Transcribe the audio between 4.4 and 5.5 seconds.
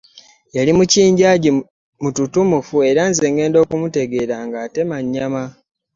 ng’atema nnyama.